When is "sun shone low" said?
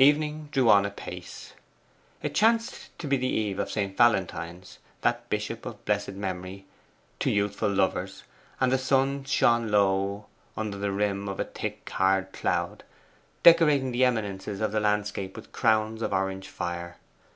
8.78-10.26